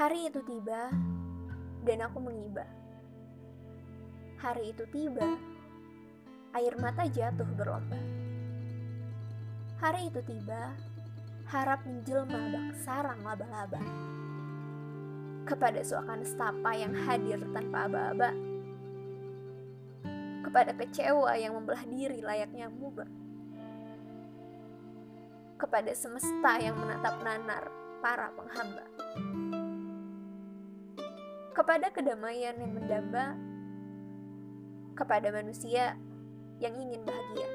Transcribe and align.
Hari 0.00 0.32
itu 0.32 0.40
tiba, 0.48 0.88
dan 1.84 2.00
aku 2.00 2.24
mengiba. 2.24 2.64
Hari 4.40 4.72
itu 4.72 4.88
tiba, 4.88 5.36
air 6.56 6.72
mata 6.80 7.04
jatuh 7.04 7.44
berlomba. 7.52 8.00
Hari 9.76 10.08
itu 10.08 10.24
tiba, 10.24 10.72
harap 11.52 11.84
menjelma 11.84 12.32
bak 12.32 12.80
sarang 12.80 13.20
laba-laba. 13.20 13.76
Kepada 15.44 15.84
suakan 15.84 16.24
stapa 16.24 16.72
yang 16.72 16.96
hadir 17.04 17.44
tanpa 17.52 17.84
aba-aba. 17.84 18.32
Kepada 20.48 20.72
kecewa 20.80 21.36
yang 21.36 21.60
membelah 21.60 21.84
diri 21.84 22.24
layaknya 22.24 22.72
muba. 22.72 23.04
Kepada 25.60 25.92
semesta 25.92 26.56
yang 26.56 26.80
menatap 26.80 27.20
nanar 27.20 27.68
para 28.00 28.32
penghamba 28.32 28.89
kepada 31.60 31.92
kedamaian 31.92 32.56
yang 32.56 32.72
mendamba, 32.72 33.36
kepada 34.96 35.28
manusia 35.28 35.92
yang 36.56 36.72
ingin 36.72 37.04
bahagia. 37.04 37.48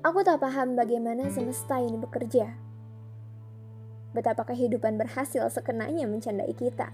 Aku 0.00 0.24
tak 0.24 0.40
paham 0.40 0.80
bagaimana 0.80 1.28
semesta 1.28 1.76
ini 1.76 2.00
bekerja. 2.00 2.56
Betapa 4.16 4.48
kehidupan 4.48 4.96
berhasil 4.96 5.44
sekenanya 5.52 6.08
mencandai 6.08 6.56
kita. 6.56 6.88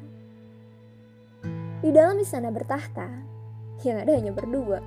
Di 1.86 1.94
dalam 1.94 2.18
istana 2.18 2.50
bertahta, 2.50 3.06
yang 3.86 4.02
ada 4.02 4.10
hanya 4.10 4.34
berdua. 4.34 4.82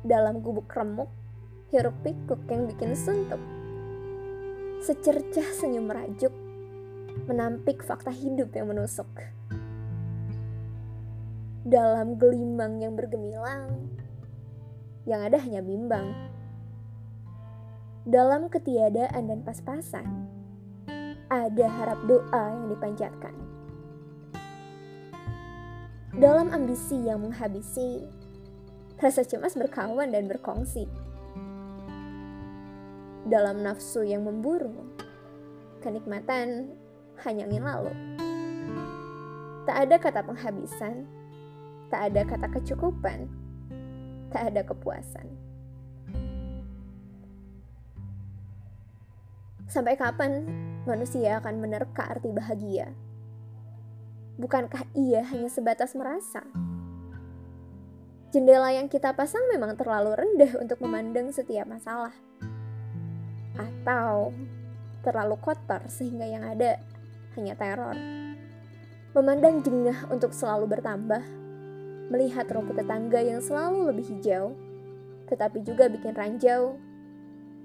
Dalam 0.00 0.40
gubuk 0.40 0.72
remuk, 0.72 1.12
hiruk 1.68 2.00
pikuk 2.00 2.40
yang 2.48 2.64
bikin 2.64 2.96
suntuk 2.96 3.59
secercah 4.80 5.44
senyum 5.60 5.92
merajuk, 5.92 6.32
menampik 7.28 7.84
fakta 7.84 8.08
hidup 8.08 8.48
yang 8.56 8.72
menusuk. 8.72 9.08
Dalam 11.68 12.16
gelimang 12.16 12.80
yang 12.80 12.96
bergemilang, 12.96 13.92
yang 15.04 15.20
ada 15.20 15.36
hanya 15.36 15.60
bimbang. 15.60 16.16
Dalam 18.08 18.48
ketiadaan 18.48 19.28
dan 19.28 19.44
pas-pasan, 19.44 20.08
ada 21.28 21.66
harap 21.68 22.00
doa 22.08 22.44
yang 22.56 22.72
dipanjatkan. 22.72 23.36
Dalam 26.16 26.48
ambisi 26.56 26.96
yang 27.04 27.20
menghabisi, 27.20 28.08
rasa 28.96 29.28
cemas 29.28 29.52
berkawan 29.52 30.08
dan 30.08 30.24
berkongsi 30.24 30.88
dalam 33.30 33.62
nafsu 33.62 34.02
yang 34.02 34.26
memburu. 34.26 34.74
Kenikmatan 35.78 36.74
hanya 37.22 37.46
ingin 37.46 37.62
lalu. 37.62 37.94
Tak 39.64 39.76
ada 39.86 39.96
kata 40.02 40.20
penghabisan, 40.26 41.06
tak 41.88 42.10
ada 42.10 42.26
kata 42.26 42.46
kecukupan, 42.50 43.30
tak 44.34 44.50
ada 44.50 44.66
kepuasan. 44.66 45.30
Sampai 49.70 49.94
kapan 49.94 50.50
manusia 50.82 51.38
akan 51.38 51.62
menerka 51.62 52.10
arti 52.10 52.34
bahagia? 52.34 52.90
Bukankah 54.34 54.82
ia 54.98 55.22
hanya 55.30 55.46
sebatas 55.46 55.94
merasa? 55.94 56.42
Jendela 58.34 58.74
yang 58.74 58.90
kita 58.90 59.14
pasang 59.14 59.46
memang 59.54 59.78
terlalu 59.78 60.18
rendah 60.18 60.58
untuk 60.58 60.82
memandang 60.82 61.30
setiap 61.30 61.70
masalah 61.70 62.14
atau 63.60 64.32
terlalu 65.04 65.36
kotor 65.40 65.84
sehingga 65.88 66.24
yang 66.24 66.44
ada 66.44 66.80
hanya 67.36 67.54
teror. 67.56 67.96
Memandang 69.10 69.60
jengah 69.66 70.06
untuk 70.08 70.30
selalu 70.30 70.70
bertambah, 70.70 71.22
melihat 72.14 72.46
rumput 72.46 72.78
tetangga 72.78 73.18
yang 73.18 73.42
selalu 73.42 73.90
lebih 73.90 74.06
hijau, 74.06 74.54
tetapi 75.26 75.66
juga 75.66 75.90
bikin 75.90 76.14
ranjau 76.14 76.78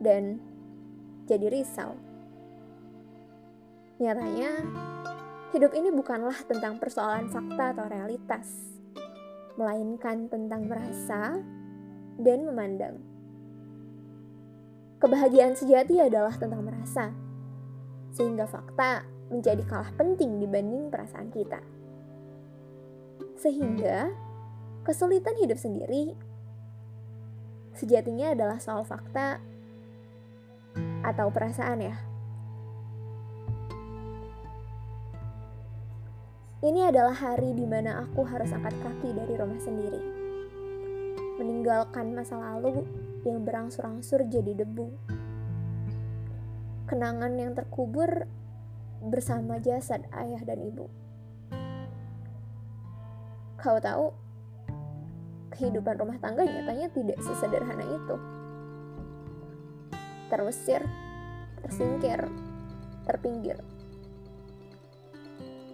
dan 0.02 0.42
jadi 1.30 1.50
risau. 1.54 1.94
Nyatanya, 4.02 4.52
hidup 5.54 5.72
ini 5.72 5.94
bukanlah 5.94 6.36
tentang 6.50 6.82
persoalan 6.82 7.32
fakta 7.32 7.78
atau 7.78 7.86
realitas, 7.88 8.76
melainkan 9.56 10.28
tentang 10.28 10.68
merasa 10.68 11.40
dan 12.20 12.40
memandang. 12.44 13.15
Kebahagiaan 14.96 15.60
sejati 15.60 16.00
adalah 16.00 16.32
tentang 16.40 16.64
merasa, 16.64 17.12
sehingga 18.16 18.48
fakta 18.48 19.04
menjadi 19.28 19.62
kalah 19.68 19.92
penting 20.00 20.40
dibanding 20.40 20.88
perasaan 20.88 21.30
kita. 21.36 21.60
Sehingga 23.36 24.14
kesulitan 24.88 25.36
hidup 25.36 25.60
sendiri 25.60 26.16
sejatinya 27.76 28.32
adalah 28.32 28.58
soal 28.64 28.88
fakta 28.88 29.44
atau 31.04 31.28
perasaan 31.28 31.80
ya. 31.84 31.96
Ini 36.66 36.90
adalah 36.90 37.14
hari 37.14 37.54
di 37.54 37.68
mana 37.68 38.02
aku 38.02 38.26
harus 38.26 38.50
angkat 38.50 38.74
kaki 38.82 39.14
dari 39.14 39.38
rumah 39.38 39.60
sendiri. 39.62 40.02
Meninggalkan 41.38 42.16
masa 42.16 42.42
lalu 42.42 42.82
yang 43.26 43.42
berangsur-angsur 43.44 44.24
jadi 44.30 44.54
debu. 44.54 44.94
Kenangan 46.86 47.34
yang 47.34 47.58
terkubur 47.58 48.30
bersama 49.02 49.58
jasad 49.58 50.06
ayah 50.14 50.42
dan 50.46 50.62
ibu. 50.62 50.86
Kau 53.58 53.82
tahu, 53.82 54.14
kehidupan 55.58 55.98
rumah 55.98 56.22
tangga 56.22 56.46
nyatanya 56.46 56.94
tidak 56.94 57.18
sesederhana 57.26 57.82
itu. 57.82 58.16
Terusir, 60.30 60.86
tersingkir, 61.66 62.22
terpinggir. 63.10 63.58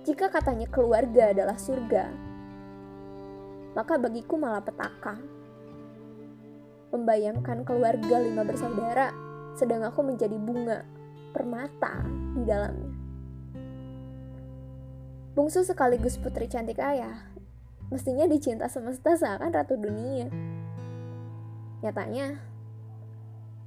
Jika 0.07 0.31
katanya 0.31 0.71
keluarga 0.71 1.35
adalah 1.35 1.59
surga, 1.59 2.05
maka 3.75 3.99
bagiku 3.99 4.35
malah 4.39 4.63
petaka 4.63 5.40
membayangkan 6.91 7.63
keluarga 7.63 8.19
lima 8.19 8.43
bersaudara, 8.43 9.15
sedang 9.55 9.87
aku 9.87 10.03
menjadi 10.03 10.35
bunga 10.35 10.83
permata 11.31 12.03
di 12.35 12.43
dalamnya. 12.43 12.91
Bungsu 15.31 15.63
sekaligus 15.63 16.19
putri 16.19 16.51
cantik 16.51 16.83
ayah, 16.83 17.31
mestinya 17.87 18.27
dicinta 18.27 18.67
semesta 18.67 19.15
seakan 19.15 19.55
ratu 19.55 19.79
dunia. 19.79 20.27
Nyatanya, 21.79 22.35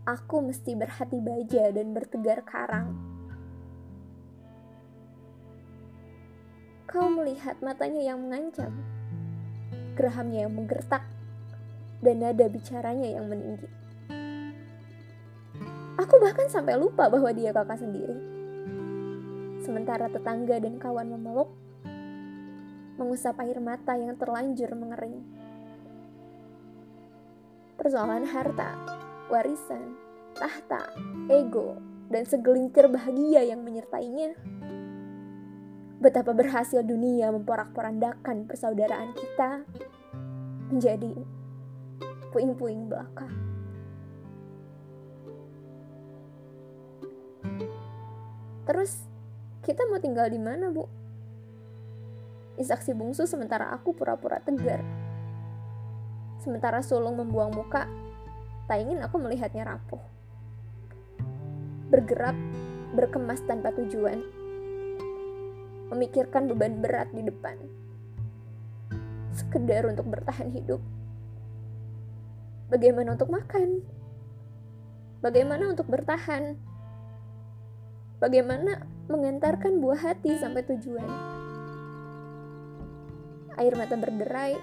aku 0.04 0.44
mesti 0.44 0.76
berhati 0.76 1.18
baja 1.24 1.72
dan 1.72 1.96
bertegar 1.96 2.44
karang. 2.44 2.92
Kau 6.84 7.08
melihat 7.08 7.58
matanya 7.64 8.12
yang 8.12 8.28
mengancam, 8.28 8.70
gerahamnya 9.96 10.46
yang 10.46 10.52
menggertak, 10.52 11.02
dan 12.04 12.20
nada 12.20 12.44
bicaranya 12.52 13.08
yang 13.16 13.24
meninggi. 13.24 13.64
Aku 15.96 16.20
bahkan 16.20 16.52
sampai 16.52 16.76
lupa 16.76 17.08
bahwa 17.08 17.32
dia 17.32 17.54
kakak 17.56 17.80
sendiri. 17.80 18.18
Sementara 19.64 20.12
tetangga 20.12 20.60
dan 20.60 20.76
kawan 20.76 21.08
memeluk, 21.08 21.48
mengusap 23.00 23.40
air 23.40 23.56
mata 23.64 23.96
yang 23.96 24.12
terlanjur 24.20 24.68
mengering. 24.76 25.24
Persoalan 27.80 28.28
harta, 28.28 28.76
warisan, 29.32 29.96
tahta, 30.36 30.92
ego, 31.32 31.80
dan 32.12 32.28
segelintir 32.28 32.90
bahagia 32.92 33.46
yang 33.48 33.64
menyertainya. 33.64 34.36
Betapa 36.04 36.36
berhasil 36.36 36.84
dunia 36.84 37.32
memporak-porandakan 37.32 38.44
persaudaraan 38.44 39.16
kita 39.16 39.64
menjadi 40.68 41.43
puing-puing 42.34 42.90
belaka. 42.90 43.30
Terus 48.66 49.06
kita 49.62 49.86
mau 49.86 50.02
tinggal 50.02 50.26
di 50.26 50.42
mana, 50.42 50.74
Bu? 50.74 50.90
Isaksi 52.58 52.90
bungsu 52.90 53.30
sementara 53.30 53.70
aku 53.70 53.94
pura-pura 53.94 54.42
tegar. 54.42 54.82
Sementara 56.42 56.82
sulung 56.82 57.22
membuang 57.22 57.54
muka, 57.54 57.86
tak 58.66 58.82
ingin 58.82 58.98
aku 59.06 59.16
melihatnya 59.22 59.64
rapuh. 59.64 60.02
Bergerak, 61.88 62.34
berkemas 62.98 63.46
tanpa 63.46 63.70
tujuan. 63.78 64.18
Memikirkan 65.94 66.50
beban 66.50 66.82
berat 66.82 67.14
di 67.14 67.22
depan. 67.22 67.56
Sekedar 69.34 69.86
untuk 69.86 70.10
bertahan 70.10 70.50
hidup. 70.50 70.82
Bagaimana 72.72 73.12
untuk 73.12 73.28
makan? 73.28 73.84
Bagaimana 75.20 75.72
untuk 75.72 75.88
bertahan? 75.88 76.56
Bagaimana 78.20 78.88
mengantarkan 79.08 79.84
buah 79.84 80.00
hati 80.00 80.32
sampai 80.40 80.64
tujuan? 80.64 81.08
Air 83.60 83.76
mata 83.76 84.00
berderai, 84.00 84.56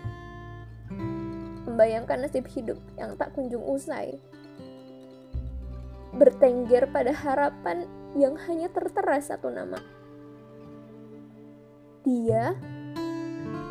membayangkan 1.69 2.25
nasib 2.25 2.49
hidup 2.49 2.81
yang 2.97 3.13
tak 3.21 3.37
kunjung 3.37 3.61
usai. 3.61 4.17
Bertengger 6.17 6.89
pada 6.89 7.13
harapan 7.13 7.85
yang 8.17 8.35
hanya 8.49 8.67
tertera 8.73 9.21
satu 9.21 9.47
nama. 9.53 9.79
Dia 12.01 12.57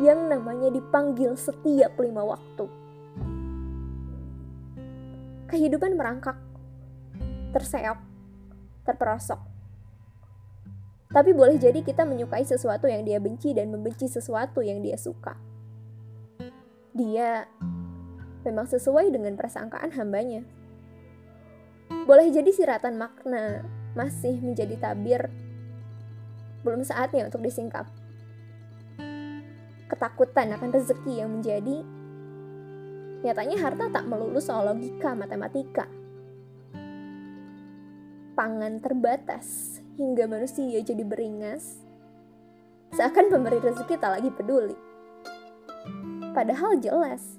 yang 0.01 0.31
namanya 0.31 0.73
dipanggil 0.73 1.35
setiap 1.35 1.99
lima 2.01 2.25
waktu. 2.25 2.90
Kehidupan 5.51 5.99
merangkak, 5.99 6.39
terseok, 7.51 7.99
terperosok. 8.87 9.41
Tapi 11.11 11.35
boleh 11.35 11.59
jadi 11.59 11.83
kita 11.83 12.07
menyukai 12.07 12.47
sesuatu 12.47 12.87
yang 12.87 13.03
dia 13.03 13.19
benci 13.19 13.51
dan 13.51 13.67
membenci 13.67 14.07
sesuatu 14.07 14.63
yang 14.63 14.79
dia 14.79 14.95
suka. 14.95 15.35
Dia 16.95 17.51
memang 18.47 18.71
sesuai 18.71 19.11
dengan 19.11 19.35
persangkaan 19.35 19.91
hambanya. 19.99 20.47
Boleh 22.07 22.31
jadi 22.31 22.55
siratan 22.55 22.95
makna 22.95 23.67
masih 23.99 24.39
menjadi 24.39 24.79
tabir, 24.79 25.35
belum 26.63 26.87
saatnya 26.87 27.27
untuk 27.27 27.43
disingkap. 27.43 27.91
Ketakutan 29.91 30.55
akan 30.55 30.71
rezeki 30.71 31.27
yang 31.27 31.35
menjadi, 31.35 31.83
nyatanya 33.21 33.57
harta 33.61 33.93
tak 33.93 34.09
melulu 34.09 34.41
soal 34.41 34.73
logika 34.73 35.13
matematika. 35.13 35.85
Pangan 38.33 38.81
terbatas 38.81 39.81
hingga 40.01 40.25
manusia 40.25 40.81
jadi 40.81 41.05
beringas, 41.05 41.85
seakan 42.97 43.29
pemberi 43.29 43.61
rezeki 43.61 44.01
tak 44.01 44.17
lagi 44.17 44.31
peduli. 44.33 44.77
Padahal 46.33 46.81
jelas 46.81 47.37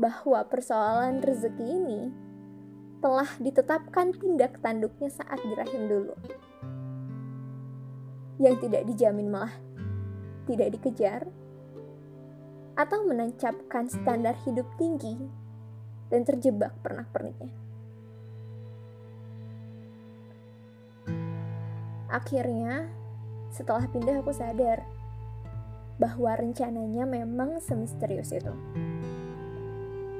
bahwa 0.00 0.40
persoalan 0.48 1.20
rezeki 1.20 1.66
ini 1.66 2.00
telah 3.04 3.28
ditetapkan 3.36 4.16
tindak 4.16 4.56
tanduknya 4.64 5.12
saat 5.12 5.40
di 5.44 5.52
rahim 5.52 5.88
dulu. 5.88 6.16
Yang 8.40 8.64
tidak 8.64 8.82
dijamin 8.88 9.28
malah 9.28 9.52
tidak 10.48 10.72
dikejar, 10.80 11.28
atau 12.80 13.04
menancapkan 13.04 13.92
standar 13.92 14.32
hidup 14.48 14.64
tinggi 14.80 15.12
dan 16.08 16.24
terjebak 16.24 16.72
pernak-perniknya. 16.80 17.52
Akhirnya, 22.08 22.88
setelah 23.52 23.84
pindah 23.84 24.24
aku 24.24 24.32
sadar 24.32 24.82
bahwa 26.00 26.32
rencananya 26.32 27.04
memang 27.04 27.60
semisterius 27.60 28.32
itu. 28.32 28.50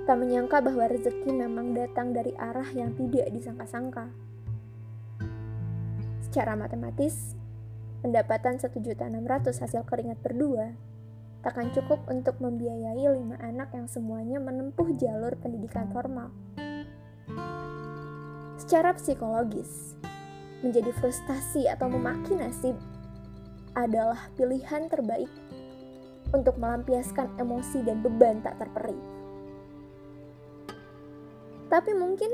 Tak 0.04 0.16
menyangka 0.20 0.60
bahwa 0.60 0.84
rezeki 0.84 1.32
memang 1.32 1.72
datang 1.72 2.12
dari 2.12 2.36
arah 2.36 2.68
yang 2.76 2.92
tidak 2.92 3.32
disangka-sangka. 3.32 4.12
Secara 6.28 6.54
matematis, 6.60 7.34
pendapatan 8.04 8.60
1.600 8.60 9.00
hasil 9.50 9.82
keringat 9.88 10.20
berdua 10.20 10.76
takkan 11.40 11.72
cukup 11.72 12.04
untuk 12.12 12.36
membiayai 12.40 13.16
lima 13.16 13.36
anak 13.40 13.72
yang 13.72 13.88
semuanya 13.88 14.36
menempuh 14.36 14.92
jalur 15.00 15.32
pendidikan 15.40 15.88
formal. 15.92 16.28
Secara 18.60 18.92
psikologis, 18.92 19.96
menjadi 20.60 20.92
frustasi 21.00 21.64
atau 21.66 21.88
memaki 21.88 22.36
nasib 22.36 22.76
adalah 23.72 24.28
pilihan 24.36 24.86
terbaik 24.92 25.30
untuk 26.30 26.60
melampiaskan 26.60 27.32
emosi 27.40 27.82
dan 27.82 28.04
beban 28.04 28.44
tak 28.44 28.60
terperi. 28.60 28.98
Tapi 31.70 31.92
mungkin 31.94 32.30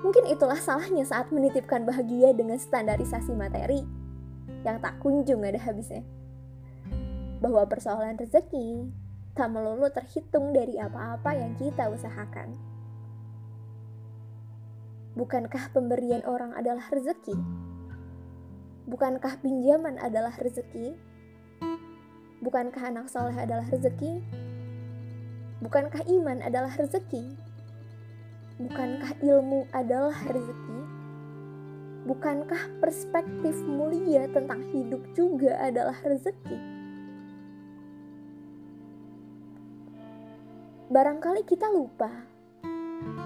mungkin 0.00 0.24
itulah 0.30 0.58
salahnya 0.58 1.04
saat 1.04 1.28
menitipkan 1.34 1.84
bahagia 1.84 2.32
dengan 2.32 2.56
standarisasi 2.56 3.34
materi 3.34 3.82
yang 4.64 4.78
tak 4.80 4.96
kunjung 5.02 5.44
ada 5.44 5.58
habisnya. 5.58 6.02
Bahwa 7.38 7.62
persoalan 7.70 8.18
rezeki 8.18 8.90
tak 9.38 9.54
melulu 9.54 9.86
terhitung 9.94 10.50
dari 10.50 10.74
apa-apa 10.82 11.30
yang 11.38 11.54
kita 11.54 11.86
usahakan. 11.86 12.58
Bukankah 15.14 15.70
pemberian 15.70 16.26
orang 16.26 16.54
adalah 16.58 16.82
rezeki? 16.90 17.38
Bukankah 18.90 19.38
pinjaman 19.38 19.98
adalah 20.02 20.34
rezeki? 20.38 20.94
Bukankah 22.38 22.90
anak 22.90 23.10
soleh 23.10 23.34
adalah 23.34 23.66
rezeki? 23.66 24.22
Bukankah 25.58 26.06
iman 26.06 26.38
adalah 26.42 26.70
rezeki? 26.74 27.34
Bukankah 28.58 29.18
ilmu 29.22 29.66
adalah 29.74 30.18
rezeki? 30.26 30.78
Bukankah 32.06 32.78
perspektif 32.78 33.58
mulia 33.66 34.30
tentang 34.30 34.66
hidup 34.70 35.02
juga 35.18 35.58
adalah 35.62 35.98
rezeki? 36.06 36.77
Barangkali 40.88 41.44
kita 41.44 41.68
lupa 41.68 42.08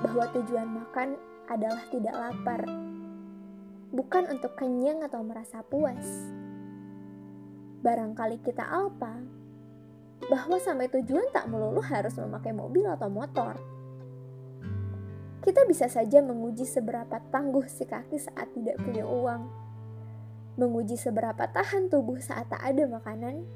bahwa 0.03 0.27
tujuan 0.35 0.67
makan 0.67 1.15
adalah 1.47 1.79
tidak 1.95 2.11
lapar, 2.11 2.67
bukan 3.95 4.35
untuk 4.35 4.59
kenyang 4.59 5.07
atau 5.07 5.23
merasa 5.23 5.63
puas. 5.63 6.03
Barangkali 7.87 8.43
kita 8.43 8.67
alpa 8.67 9.15
bahwa 10.27 10.59
sampai 10.59 10.91
tujuan 10.91 11.31
tak 11.31 11.47
melulu 11.47 11.79
harus 11.87 12.19
memakai 12.19 12.51
mobil 12.51 12.83
atau 12.91 13.07
motor. 13.07 13.55
Kita 15.47 15.63
bisa 15.63 15.87
saja 15.87 16.19
menguji 16.19 16.67
seberapa 16.67 17.23
tangguh 17.31 17.71
si 17.71 17.87
kaki 17.87 18.19
saat 18.19 18.51
tidak 18.59 18.83
punya 18.83 19.07
uang, 19.07 19.43
menguji 20.59 20.99
seberapa 20.99 21.47
tahan 21.47 21.87
tubuh 21.95 22.19
saat 22.19 22.51
tak 22.51 22.59
ada 22.59 22.91
makanan, 22.91 23.47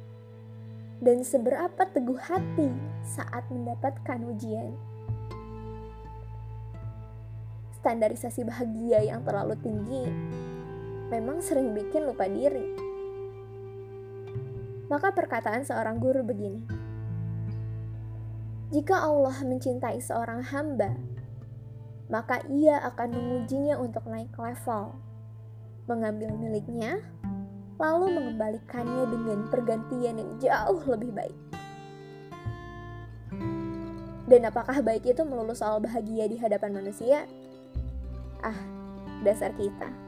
dan 1.00 1.24
seberapa 1.24 1.82
teguh 1.92 2.18
hati 2.18 2.72
saat 3.04 3.44
mendapatkan 3.52 4.20
ujian. 4.26 4.72
Standarisasi 7.80 8.42
bahagia 8.42 9.04
yang 9.04 9.22
terlalu 9.22 9.54
tinggi 9.62 10.04
memang 11.06 11.38
sering 11.38 11.70
bikin 11.70 12.02
lupa 12.02 12.26
diri 12.26 12.86
maka 14.86 15.10
perkataan 15.10 15.66
seorang 15.66 15.98
guru 15.98 16.22
begini: 16.22 16.62
"Jika 18.70 19.02
Allah 19.02 19.34
mencintai 19.42 19.98
seorang 19.98 20.46
hamba, 20.46 20.94
maka 22.06 22.42
Ia 22.46 22.78
akan 22.94 23.08
mengujinya 23.10 23.82
untuk 23.82 24.06
naik 24.06 24.30
level, 24.38 24.94
mengambil 25.90 26.30
miliknya, 26.38 27.02
lalu 27.76 28.16
mengembalikannya 28.16 29.04
dengan 29.08 29.38
pergantian 29.52 30.16
yang 30.20 30.32
jauh 30.40 30.80
lebih 30.88 31.12
baik." 31.12 31.38
Dan 34.26 34.42
apakah 34.42 34.82
baik 34.82 35.06
itu 35.06 35.22
melulu 35.22 35.54
soal 35.54 35.78
bahagia 35.78 36.26
di 36.26 36.34
hadapan 36.34 36.82
manusia? 36.82 37.30
Ah, 38.42 38.58
dasar 39.22 39.54
kita. 39.54 40.05